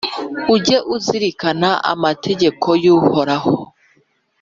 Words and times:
Ujye 0.55 0.77
uzirikana 0.95 1.69
amategeko 1.93 2.67
y’Uhoraho, 2.83 3.53